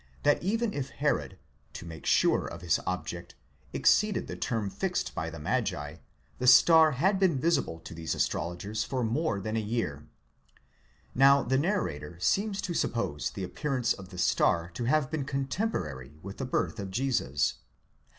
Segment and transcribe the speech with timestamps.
[0.23, 1.37] that even if Herod,
[1.73, 3.35] to make sure of his object,
[3.71, 5.97] exceeded the term fixed by~ the magi,
[6.39, 10.07] the star had been visible to these astrologers for more than a year..
[11.13, 15.23] Now the narrator seems to suppose the appearance of the star to have been.
[15.23, 17.59] cotemporary with the birth of Jesus.